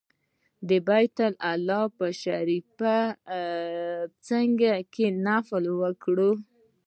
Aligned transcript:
د 0.69 0.71
بیت 0.87 1.17
الله 1.51 1.83
شریف 2.23 2.65
په 2.79 2.95
څنګ 4.27 4.59
کې 4.93 5.07
نفل 5.27 5.63
وکړ. 5.81 6.17